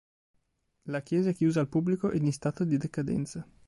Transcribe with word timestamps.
La 0.87 1.01
chiesa 1.03 1.29
è 1.29 1.33
chiusa 1.35 1.59
al 1.59 1.69
pubblico 1.69 2.09
ed 2.09 2.23
in 2.23 2.33
stato 2.33 2.63
di 2.63 2.75
decadenza 2.77 3.47